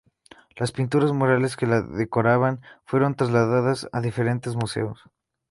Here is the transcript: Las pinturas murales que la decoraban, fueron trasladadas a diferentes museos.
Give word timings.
Las 0.55 0.71
pinturas 0.71 1.11
murales 1.11 1.55
que 1.55 1.67
la 1.67 1.83
decoraban, 1.83 2.59
fueron 2.85 3.13
trasladadas 3.13 3.87
a 3.91 4.01
diferentes 4.01 4.55
museos. 4.55 4.99